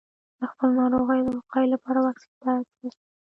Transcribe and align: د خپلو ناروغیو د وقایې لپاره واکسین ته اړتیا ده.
د 0.39 0.41
خپلو 0.51 0.71
ناروغیو 0.79 1.27
د 1.27 1.29
وقایې 1.41 1.67
لپاره 1.73 1.99
واکسین 2.05 2.33
ته 2.41 2.49
اړتیا 2.55 2.87
ده. 2.91 2.99